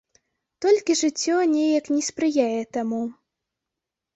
Толькі 0.65 0.95
жыццё 1.01 1.35
неяк 1.51 1.85
не 1.97 1.99
спрыяе 2.09 2.61
таму. 2.79 3.01